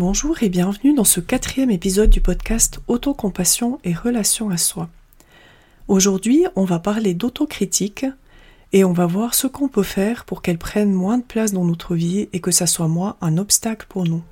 [0.00, 4.88] Bonjour et bienvenue dans ce quatrième épisode du podcast Autocompassion et relation à soi.
[5.88, 8.06] Aujourd'hui, on va parler d'autocritique
[8.72, 11.66] et on va voir ce qu'on peut faire pour qu'elle prenne moins de place dans
[11.66, 14.22] notre vie et que ça soit moins un obstacle pour nous.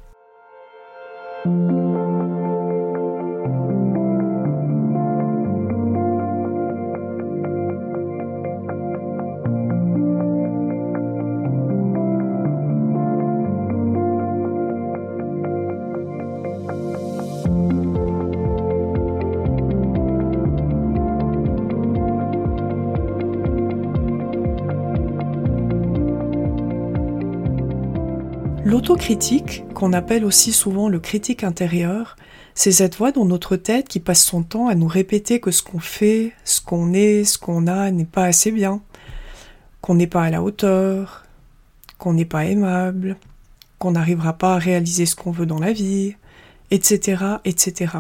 [28.88, 32.16] L'autocritique, qu'on appelle aussi souvent le critique intérieur,
[32.54, 35.62] c'est cette voix dans notre tête qui passe son temps à nous répéter que ce
[35.62, 38.80] qu'on fait, ce qu'on est, ce qu'on a n'est pas assez bien,
[39.82, 41.26] qu'on n'est pas à la hauteur,
[41.98, 43.18] qu'on n'est pas aimable,
[43.78, 46.16] qu'on n'arrivera pas à réaliser ce qu'on veut dans la vie,
[46.70, 47.92] etc., etc.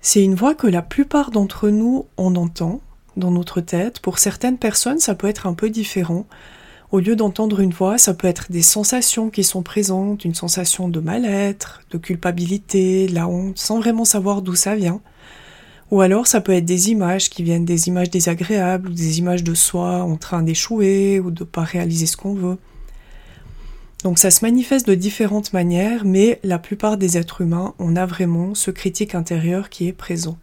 [0.00, 2.80] C'est une voix que la plupart d'entre nous on entend
[3.16, 4.00] dans notre tête.
[4.00, 6.26] Pour certaines personnes, ça peut être un peu différent.
[6.96, 10.88] Au lieu d'entendre une voix, ça peut être des sensations qui sont présentes, une sensation
[10.88, 15.02] de mal-être, de culpabilité, de la honte, sans vraiment savoir d'où ça vient.
[15.90, 19.44] Ou alors ça peut être des images qui viennent des images désagréables, ou des images
[19.44, 22.56] de soi en train d'échouer, ou de pas réaliser ce qu'on veut.
[24.02, 28.06] Donc ça se manifeste de différentes manières, mais la plupart des êtres humains, on a
[28.06, 30.38] vraiment ce critique intérieur qui est présent.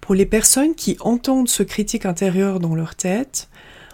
[0.00, 3.48] Pour les personnes qui entendent ce critique intérieur dans leur tête,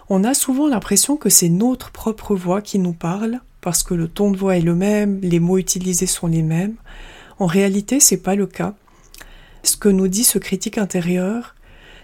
[0.09, 4.07] on a souvent l'impression que c'est notre propre voix qui nous parle, parce que le
[4.07, 6.75] ton de voix est le même, les mots utilisés sont les mêmes.
[7.39, 8.75] En réalité, c'est pas le cas.
[9.63, 11.55] Ce que nous dit ce critique intérieur,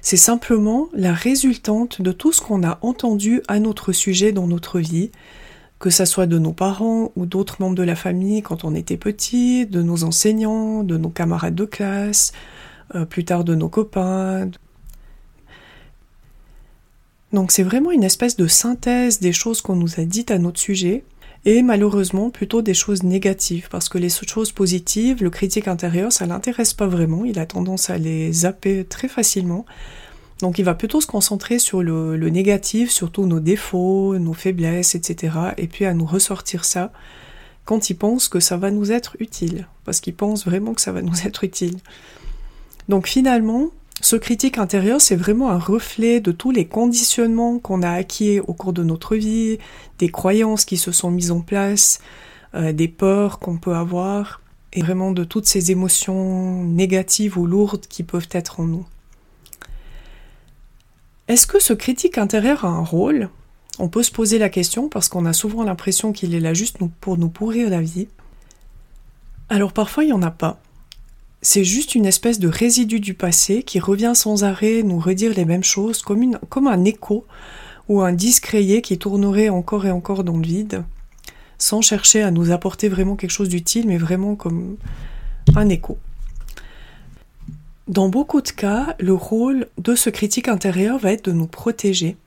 [0.01, 4.79] c'est simplement la résultante de tout ce qu'on a entendu à notre sujet dans notre
[4.79, 5.11] vie,
[5.79, 8.97] que ça soit de nos parents ou d'autres membres de la famille quand on était
[8.97, 12.31] petit, de nos enseignants, de nos camarades de classe,
[12.95, 14.49] euh, plus tard de nos copains,
[17.33, 20.59] donc c'est vraiment une espèce de synthèse des choses qu'on nous a dites à notre
[20.59, 21.03] sujet,
[21.45, 26.25] et malheureusement plutôt des choses négatives, parce que les choses positives, le critique intérieur, ça
[26.25, 29.65] l'intéresse pas vraiment, il a tendance à les zapper très facilement.
[30.39, 34.95] Donc il va plutôt se concentrer sur le, le négatif, surtout nos défauts, nos faiblesses,
[34.95, 35.33] etc.
[35.57, 36.91] Et puis à nous ressortir ça
[37.65, 40.91] quand il pense que ça va nous être utile, parce qu'il pense vraiment que ça
[40.91, 41.77] va nous être utile.
[42.87, 43.67] Donc finalement,
[44.01, 48.53] ce critique intérieur, c'est vraiment un reflet de tous les conditionnements qu'on a acquis au
[48.53, 49.57] cours de notre vie,
[49.97, 51.99] des croyances qui se sont mises en place,
[52.55, 57.87] euh, des peurs qu'on peut avoir, et vraiment de toutes ces émotions négatives ou lourdes
[57.87, 58.85] qui peuvent être en nous.
[61.27, 63.29] Est-ce que ce critique intérieur a un rôle?
[63.79, 66.77] On peut se poser la question parce qu'on a souvent l'impression qu'il est là juste
[67.01, 68.07] pour nous pourrir la vie.
[69.49, 70.59] Alors parfois il n'y en a pas
[71.41, 75.45] c'est juste une espèce de résidu du passé qui revient sans arrêt nous redire les
[75.45, 77.25] mêmes choses, comme, un écho
[77.87, 80.83] ou un disque qui tournerait encore et encore dans le vide,
[81.57, 84.75] sans chercher à nous apporter vraiment quelque chose d'utile, mais vraiment comme
[85.55, 85.97] un écho.
[87.87, 92.17] Dans beaucoup de cas, le rôle de ce critique intérieur va être de nous protéger,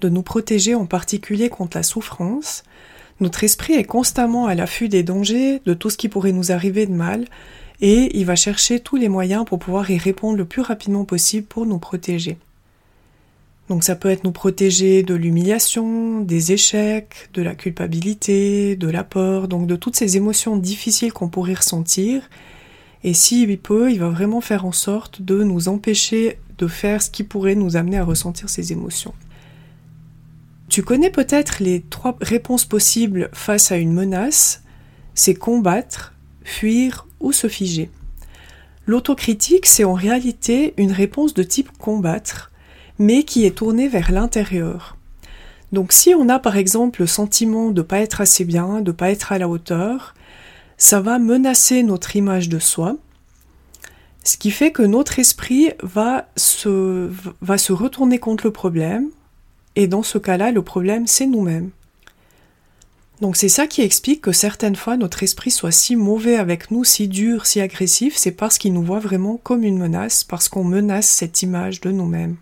[0.00, 2.62] de nous protéger en particulier contre la souffrance.
[3.18, 6.86] Notre esprit est constamment à l'affût des dangers, de tout ce qui pourrait nous arriver
[6.86, 7.24] de mal,
[7.80, 11.46] et il va chercher tous les moyens pour pouvoir y répondre le plus rapidement possible
[11.46, 12.38] pour nous protéger.
[13.68, 19.02] Donc ça peut être nous protéger de l'humiliation, des échecs, de la culpabilité, de la
[19.02, 22.30] peur, donc de toutes ces émotions difficiles qu'on pourrait ressentir.
[23.02, 27.10] Et s'il peut, il va vraiment faire en sorte de nous empêcher de faire ce
[27.10, 29.14] qui pourrait nous amener à ressentir ces émotions.
[30.68, 34.62] Tu connais peut-être les trois réponses possibles face à une menace.
[35.14, 36.14] C'est combattre,
[36.46, 37.90] fuir ou se figer.
[38.86, 42.52] L'autocritique, c'est en réalité une réponse de type combattre,
[42.98, 44.96] mais qui est tournée vers l'intérieur.
[45.72, 49.10] Donc si on a par exemple le sentiment de pas être assez bien, de pas
[49.10, 50.14] être à la hauteur,
[50.78, 52.96] ça va menacer notre image de soi,
[54.22, 57.10] ce qui fait que notre esprit va se,
[57.40, 59.08] va se retourner contre le problème,
[59.74, 61.70] et dans ce cas-là, le problème, c'est nous-mêmes.
[63.20, 66.84] Donc c'est ça qui explique que certaines fois notre esprit soit si mauvais avec nous,
[66.84, 70.64] si dur, si agressif, c'est parce qu'il nous voit vraiment comme une menace, parce qu'on
[70.64, 72.36] menace cette image de nous-mêmes.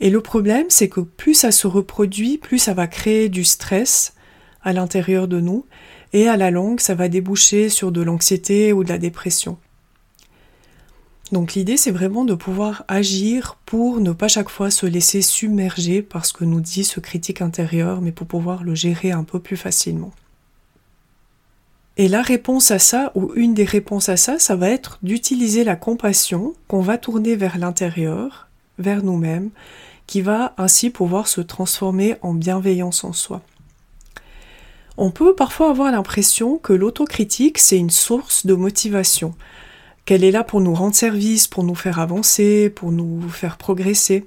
[0.00, 4.14] Et le problème, c'est que plus ça se reproduit, plus ça va créer du stress
[4.62, 5.66] à l'intérieur de nous,
[6.12, 9.58] et à la longue, ça va déboucher sur de l'anxiété ou de la dépression.
[11.32, 16.00] Donc l'idée, c'est vraiment de pouvoir agir pour ne pas chaque fois se laisser submerger
[16.00, 19.38] par ce que nous dit ce critique intérieur, mais pour pouvoir le gérer un peu
[19.38, 20.12] plus facilement.
[21.98, 25.64] Et la réponse à ça, ou une des réponses à ça, ça va être d'utiliser
[25.64, 28.48] la compassion qu'on va tourner vers l'intérieur,
[28.78, 29.50] vers nous-mêmes,
[30.06, 33.42] qui va ainsi pouvoir se transformer en bienveillance en soi.
[34.96, 39.34] On peut parfois avoir l'impression que l'autocritique, c'est une source de motivation,
[40.08, 44.26] qu'elle est là pour nous rendre service, pour nous faire avancer, pour nous faire progresser.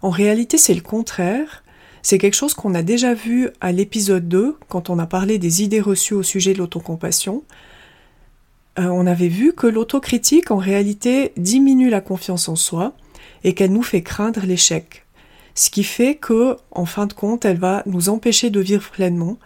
[0.00, 1.64] En réalité, c'est le contraire.
[2.02, 5.64] C'est quelque chose qu'on a déjà vu à l'épisode 2, quand on a parlé des
[5.64, 7.42] idées reçues au sujet de l'autocompassion.
[8.78, 12.92] Euh, on avait vu que l'autocritique, en réalité, diminue la confiance en soi
[13.42, 15.04] et qu'elle nous fait craindre l'échec.
[15.56, 19.36] Ce qui fait que, en fin de compte, elle va nous empêcher de vivre pleinement,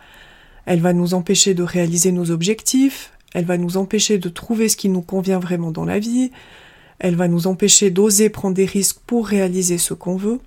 [0.66, 4.76] elle va nous empêcher de réaliser nos objectifs, elle va nous empêcher de trouver ce
[4.76, 6.31] qui nous convient vraiment dans la vie,
[6.99, 10.40] elle va nous empêcher d'oser prendre des risques pour réaliser ce qu'on veut.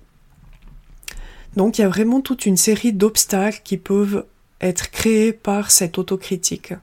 [1.56, 4.24] Donc il y a vraiment toute une série d'obstacles qui peuvent
[4.60, 6.74] être créés par cette autocritique.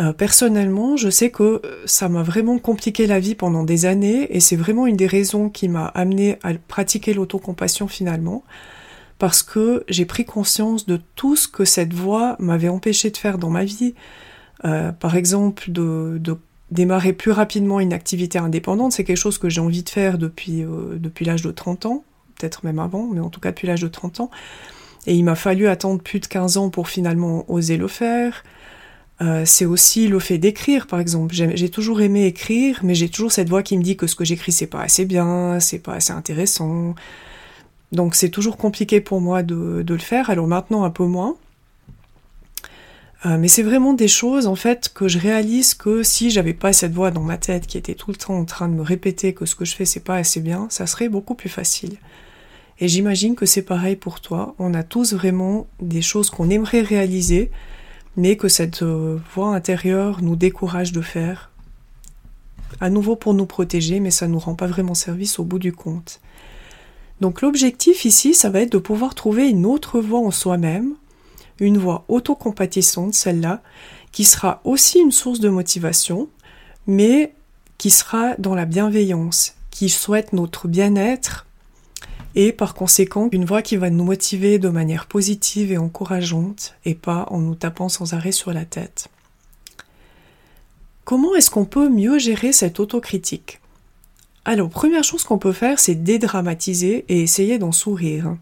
[0.00, 4.40] Euh, personnellement, je sais que ça m'a vraiment compliqué la vie pendant des années et
[4.40, 8.42] c'est vraiment une des raisons qui m'a amené à pratiquer l'autocompassion finalement
[9.18, 13.36] parce que j'ai pris conscience de tout ce que cette voie m'avait empêché de faire
[13.36, 13.94] dans ma vie.
[14.64, 16.36] Euh, par exemple, de, de,
[16.70, 20.62] démarrer plus rapidement une activité indépendante, c'est quelque chose que j'ai envie de faire depuis,
[20.62, 22.04] euh, depuis l'âge de 30 ans
[22.40, 24.30] peut-être même avant, mais en tout cas depuis l'âge de 30 ans.
[25.06, 28.44] Et il m'a fallu attendre plus de 15 ans pour finalement oser le faire.
[29.22, 31.34] Euh, c'est aussi le fait d'écrire, par exemple.
[31.34, 34.24] J'ai toujours aimé écrire, mais j'ai toujours cette voix qui me dit que ce que
[34.24, 36.94] j'écris c'est pas assez bien, c'est pas assez intéressant.
[37.92, 40.30] Donc c'est toujours compliqué pour moi de, le faire.
[40.30, 41.36] Alors maintenant un peu moins.
[43.26, 46.72] Euh, mais c'est vraiment des choses en fait que je réalise que si j'avais pas
[46.72, 49.34] cette voix dans ma tête qui était tout le temps en train de me répéter
[49.34, 51.98] que ce que je fais c'est pas assez bien, ça serait beaucoup plus facile.
[52.78, 54.54] Et j'imagine que c'est pareil pour toi.
[54.58, 57.50] On a tous vraiment des choses qu'on aimerait réaliser,
[58.16, 61.50] mais que cette euh, voix intérieure nous décourage de faire.
[62.80, 65.72] À nouveau pour nous protéger, mais ça nous rend pas vraiment service au bout du
[65.72, 66.20] compte.
[67.20, 70.94] Donc l'objectif ici, ça va être de pouvoir trouver une autre voie en soi-même,
[71.60, 73.62] une voie autocompatissante, celle-là,
[74.12, 76.28] qui sera aussi une source de motivation,
[76.86, 77.34] mais
[77.78, 81.46] qui sera dans la bienveillance, qui souhaite notre bien-être
[82.34, 86.94] et par conséquent une voix qui va nous motiver de manière positive et encourageante et
[86.94, 89.08] pas en nous tapant sans arrêt sur la tête.
[91.04, 93.60] Comment est-ce qu'on peut mieux gérer cette autocritique?
[94.44, 98.36] Alors, première chose qu'on peut faire, c'est dédramatiser et essayer d'en sourire.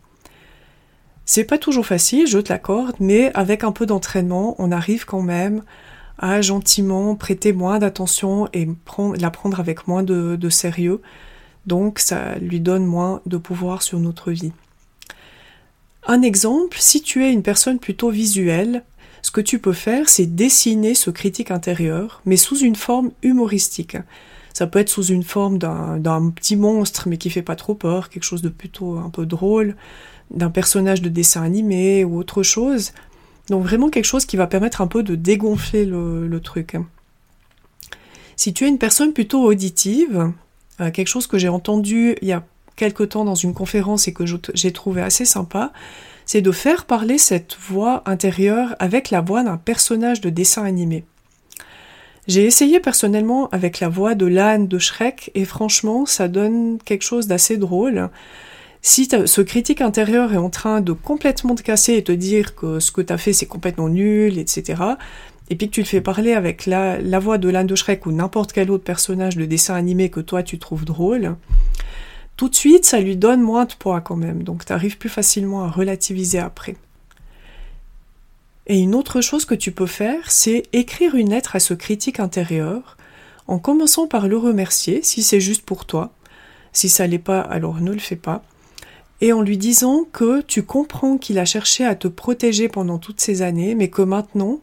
[1.29, 5.21] C'est pas toujours facile, je te l'accorde, mais avec un peu d'entraînement, on arrive quand
[5.21, 5.63] même
[6.19, 8.67] à gentiment prêter moins d'attention et
[9.21, 11.03] la prendre avec moins de sérieux
[11.69, 14.53] donc ça lui donne moins de pouvoir sur notre vie.
[16.07, 18.83] Un exemple, si tu es une personne plutôt visuelle,
[19.21, 23.99] ce que tu peux faire, c'est dessiner ce critique intérieur, mais sous une forme humoristique.
[24.55, 28.09] Ça peut être sous une forme d'un petit monstre, mais qui fait pas trop peur,
[28.09, 29.77] quelque chose de plutôt un peu drôle,
[30.31, 32.93] d'un personnage de dessin animé ou autre chose.
[33.49, 36.77] Donc vraiment quelque chose qui va permettre un peu de dégonfler le truc.
[38.39, 40.33] Si tu es une personne plutôt auditive,
[40.81, 42.45] euh, quelque chose que j'ai entendu il y a
[42.77, 44.23] quelque temps dans une conférence et que
[44.55, 45.73] j'ai trouvé assez sympa,
[46.25, 51.05] c'est de faire parler cette voix intérieure avec la voix d'un personnage de dessin animé.
[52.29, 57.03] J'ai essayé personnellement avec la voix de l'âne de Shrek et franchement ça donne quelque
[57.03, 58.08] chose d'assez drôle.
[58.81, 62.79] Si ce critique intérieur est en train de complètement te casser et te dire que
[62.79, 64.82] ce que tu as fait c'est complètement nul, etc.,
[65.51, 68.13] et puis que tu le fais parler avec la, voix de l'âne de Shrek ou
[68.13, 71.37] n'importe quel autre personnage de dessin animé que toi tu trouves drôle,
[72.37, 75.65] tout de suite ça lui donne moins de poids quand même, donc tu plus facilement
[75.65, 76.77] à relativiser après.
[78.67, 82.20] Et une autre chose que tu peux faire, c'est écrire une lettre à ce critique
[82.20, 82.99] intérieur,
[83.47, 86.13] en commençant par le remercier si c'est juste pour toi.
[86.75, 88.43] Si ça l'est pas, alors ne le fais pas.
[89.20, 93.20] Et en lui disant que tu comprends qu'il a cherché à te protéger pendant toutes
[93.20, 94.60] ces années, mais que maintenant,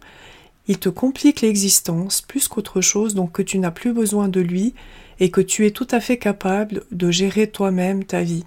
[0.68, 4.74] il te complique l'existence plus qu'autre chose, donc que tu n'as plus besoin de lui
[5.20, 8.46] et que tu es tout à fait capable de gérer toi-même ta vie.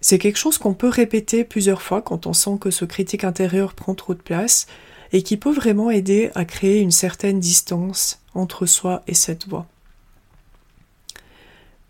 [0.00, 3.74] C'est quelque chose qu'on peut répéter plusieurs fois quand on sent que ce critique intérieur
[3.74, 4.66] prend trop de place
[5.12, 9.66] et qui peut vraiment aider à créer une certaine distance entre soi et cette voix.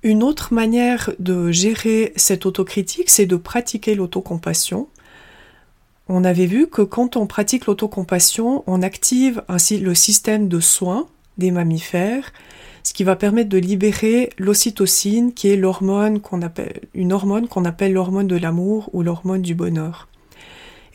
[0.04, 4.86] Une autre manière de gérer cette autocritique, c'est de pratiquer l'autocompassion
[6.08, 11.06] on avait vu que quand on pratique l'autocompassion, on active ainsi le système de soins
[11.38, 12.32] des mammifères,
[12.82, 17.64] ce qui va permettre de libérer l'ocytocine, qui est l'hormone qu'on appelle, une hormone qu'on
[17.64, 20.08] appelle l'hormone de l'amour ou l'hormone du bonheur.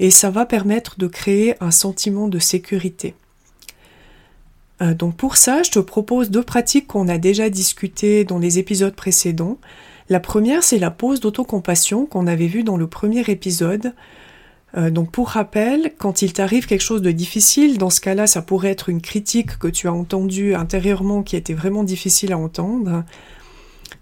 [0.02, 3.16] et ça va permettre de créer un sentiment de sécurité.
[4.82, 8.60] Euh, donc pour ça, je te propose deux pratiques qu'on a déjà discutées dans les
[8.60, 9.58] épisodes précédents.
[10.10, 13.94] La première, c'est la pause d'autocompassion qu'on avait vue dans le premier épisode.
[14.78, 18.42] Euh, donc pour rappel, quand il t'arrive quelque chose de difficile, dans ce cas-là, ça
[18.42, 23.04] pourrait être une critique que tu as entendue intérieurement qui était vraiment difficile à entendre.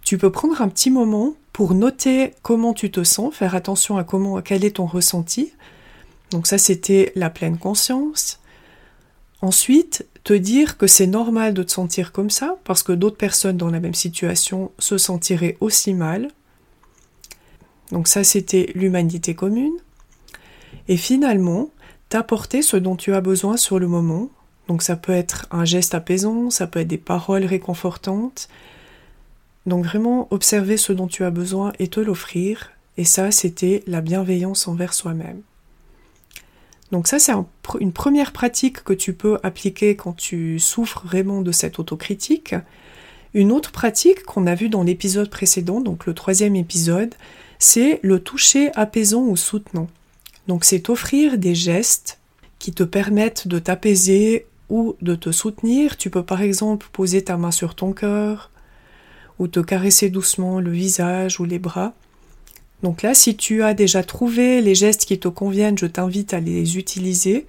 [0.03, 4.03] Tu peux prendre un petit moment pour noter comment tu te sens, faire attention à
[4.03, 5.53] comment, quel est ton ressenti.
[6.31, 8.39] Donc ça, c'était la pleine conscience.
[9.41, 13.55] Ensuite, te dire que c'est normal de te sentir comme ça, parce que d'autres personnes
[13.55, 16.27] dans la même situation se sentiraient aussi mal.
[17.93, 19.77] Donc ça, c'était l'humanité commune.
[20.89, 21.69] Et finalement,
[22.10, 24.29] t'apporter ce dont tu as besoin sur le moment.
[24.67, 28.50] Donc ça peut être un geste apaisant, ça peut être des paroles réconfortantes.
[29.65, 32.72] Donc vraiment observer ce dont tu as besoin et te l'offrir.
[32.98, 35.41] Et ça, c'était la bienveillance envers soi-même.
[36.91, 37.34] Donc ça, c'est
[37.75, 42.55] une première pratique que tu peux appliquer quand tu souffres vraiment de cette autocritique.
[43.33, 47.13] Une autre pratique qu'on a vue dans l'épisode précédent, donc le troisième épisode,
[47.59, 49.88] c'est le toucher apaisant ou soutenant.
[50.47, 52.19] Donc c'est offrir des gestes
[52.59, 55.97] qui te permettent de t'apaiser ou de te soutenir.
[55.97, 58.50] Tu peux par exemple poser ta main sur ton cœur
[59.39, 61.93] ou te caresser doucement le visage ou les bras.
[62.84, 66.39] Donc là, si tu as déjà trouvé les gestes qui te conviennent, je t'invite à
[66.39, 67.48] les utiliser.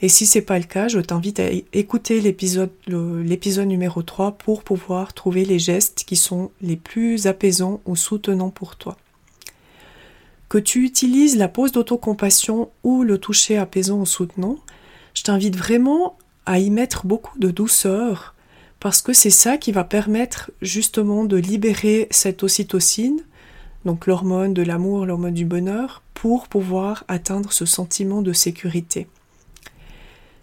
[0.00, 4.62] Et si c'est pas le cas, je t'invite à écouter l'épisode, l'épisode numéro 3 pour
[4.62, 8.96] pouvoir trouver les gestes qui sont les plus apaisants ou soutenants pour toi.
[10.48, 14.58] Que tu utilises la pose d'autocompassion ou le toucher apaisant ou soutenant,
[15.14, 16.16] je t'invite vraiment
[16.46, 18.34] à y mettre beaucoup de douceur
[18.78, 23.20] parce que c'est ça qui va permettre justement de libérer cette ocytocine
[23.84, 29.06] donc l'hormone de l'amour, l'hormone du bonheur, pour pouvoir atteindre ce sentiment de sécurité.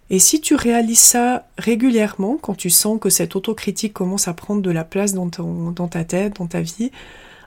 [0.08, 4.62] Et si tu réalises ça régulièrement, quand tu sens que cette autocritique commence à prendre
[4.62, 6.92] de la place dans, ta tête, dans ta vie,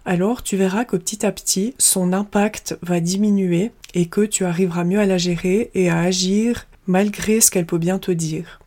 [0.05, 4.83] alors tu verras que petit à petit, son impact va diminuer et que tu arriveras
[4.83, 8.59] mieux à la gérer et à agir malgré ce qu'elle peut bien te dire.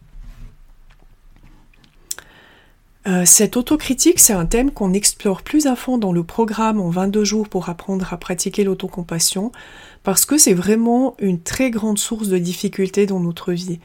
[3.09, 6.89] Euh, cette autocritique, c'est un thème qu'on explore plus à fond dans le programme en
[6.89, 9.51] 22 jours pour apprendre à pratiquer l'autocompassion,
[10.05, 13.81] parce que c'est vraiment une très grande source de difficulté dans notre vie.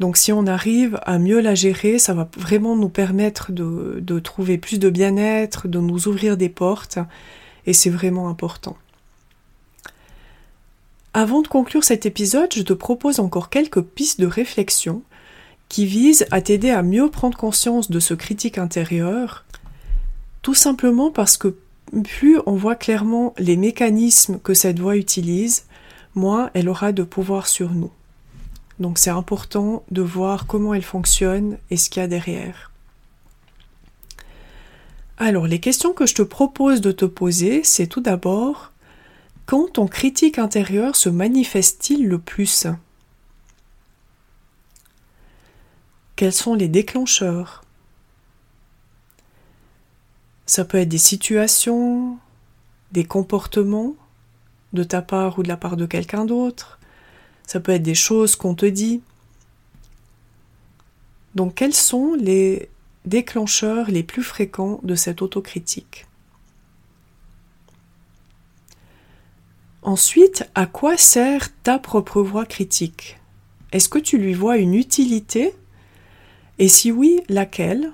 [0.00, 4.58] Donc si on arrive à mieux la gérer, ça va vraiment nous permettre de trouver
[4.58, 6.98] plus de bien-être, de nous ouvrir des portes,
[7.66, 8.76] et c'est vraiment important.
[11.16, 15.02] Avant de conclure cet épisode, je te propose encore quelques pistes de réflexion
[15.74, 19.44] qui vise à t'aider à mieux prendre conscience de ce critique intérieur,
[20.40, 21.56] tout simplement parce que
[22.04, 25.64] plus on voit clairement les mécanismes que cette voix utilise,
[26.14, 27.90] moins elle aura de pouvoir sur nous.
[28.78, 32.70] Donc c'est important de voir comment elle fonctionne et ce qu'il y a derrière.
[35.18, 38.70] Alors les questions que je te propose de te poser, c'est tout d'abord
[39.44, 42.68] quand ton critique intérieur se manifeste-t-il le plus?
[46.16, 47.64] Quels sont les déclencheurs?
[50.46, 52.18] Ça peut être des situations,
[52.92, 53.96] des comportements
[54.72, 56.78] de ta part ou de la part de quelqu'un d'autre.
[57.46, 59.02] Ça peut être des choses qu'on te dit.
[61.34, 62.68] Donc quels sont les
[63.04, 66.06] déclencheurs les plus fréquents de cette autocritique?
[69.82, 73.18] Ensuite, à quoi sert ta propre voix critique?
[73.72, 75.54] Est-ce que tu lui vois une utilité?
[76.58, 77.92] Et si oui, laquelle?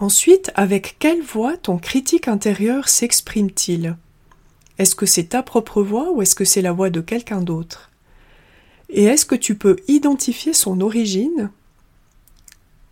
[0.00, 3.96] Ensuite, avec quelle voix ton critique intérieur s'exprime-t-il?
[4.78, 7.90] Est-ce que c'est ta propre voix ou est-ce que c'est la voix de quelqu'un d'autre?
[8.90, 11.50] Et est-ce que tu peux identifier son origine?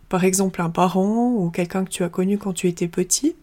[0.09, 3.35] Par exemple, un parent ou quelqu'un que tu as connu quand tu étais petit?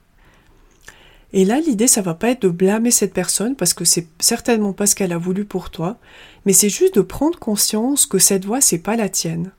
[1.37, 4.73] Et là, l'idée, ça va pas être de blâmer cette personne parce que c'est certainement
[4.73, 5.99] pas ce qu'elle a voulu pour toi,
[6.47, 9.50] mais c'est juste de prendre conscience que cette voix, c'est pas la tienne.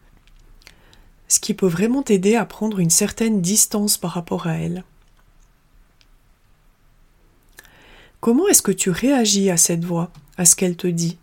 [1.27, 4.85] Ce qui peut vraiment t'aider à prendre une certaine distance par rapport à elle.
[8.21, 11.17] Comment est-ce que tu réagis à cette voix, à ce qu'elle te dit?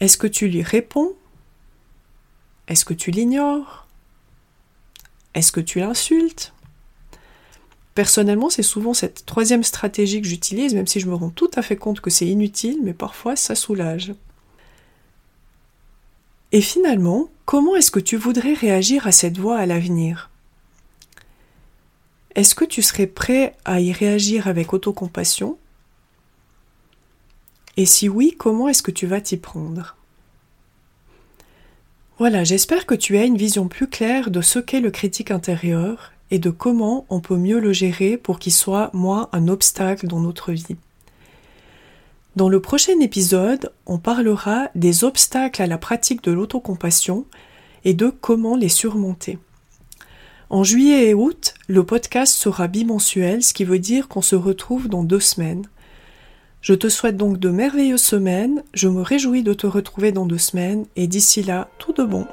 [0.00, 1.12] Est-ce que tu lui réponds?
[2.66, 3.86] Est-ce que tu l'ignores?
[5.34, 6.55] Est-ce que tu l'insultes?
[7.96, 11.62] Personnellement, c'est souvent cette troisième stratégie que j'utilise, même si je me rends tout à
[11.62, 14.12] fait compte que c'est inutile, mais parfois ça soulage.
[16.52, 20.28] Et finalement, comment est-ce que tu voudrais réagir à cette voix à l'avenir?
[22.34, 25.56] Est-ce que tu serais prêt à y réagir avec autocompassion?
[27.78, 29.96] Et si oui, comment est-ce que tu vas t'y prendre?
[32.18, 36.12] Voilà, j'espère que tu as une vision plus claire de ce qu'est le critique intérieur
[36.30, 40.20] et de comment on peut mieux le gérer pour qu'il soit moins un obstacle dans
[40.20, 40.76] notre vie.
[42.36, 47.24] Dans le prochain épisode, on parlera des obstacles à la pratique de l'autocompassion
[47.84, 49.38] et de comment les surmonter.
[50.50, 54.88] En juillet et août, le podcast sera bimensuel, ce qui veut dire qu'on se retrouve
[54.88, 55.66] dans deux semaines.
[56.60, 60.38] Je te souhaite donc de merveilleuses semaines, je me réjouis de te retrouver dans deux
[60.38, 62.26] semaines, et d'ici là, tout de bon.